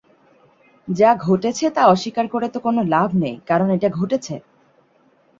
[0.87, 4.35] যা ঘটেছে তা অস্বীকার করে তো কোন লাভ নেই, কারন এটা ঘটেছে।